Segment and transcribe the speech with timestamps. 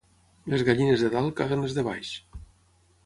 [0.53, 2.15] Les gallines de dalt caguen les de baix.